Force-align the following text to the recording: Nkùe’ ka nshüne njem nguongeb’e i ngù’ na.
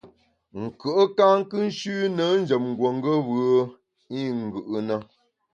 Nkùe’ 0.61 1.03
ka 1.17 1.25
nshüne 1.67 2.25
njem 2.39 2.63
nguongeb’e 2.71 3.43
i 4.19 4.21
ngù’ 4.41 4.59
na. 4.87 4.97